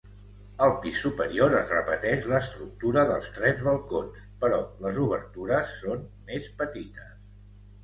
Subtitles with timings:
[0.67, 7.17] Al pis superior es repeteix l'estructura dels tres balcons però les obertures són més petites.